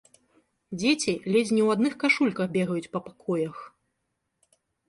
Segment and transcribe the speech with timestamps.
[0.83, 3.63] Дзеці ледзь не ў адных кашульках бегаюць па пакоях.